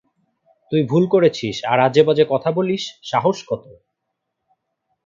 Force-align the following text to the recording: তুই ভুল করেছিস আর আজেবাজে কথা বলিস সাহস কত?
তুই 0.71 0.81
ভুল 0.83 1.03
করেছিস 1.07 1.55
আর 1.65 1.77
আজেবাজে 1.79 2.25
কথা 2.29 2.49
বলিস 2.51 2.83
সাহস 3.03 3.37
কত? 3.47 3.63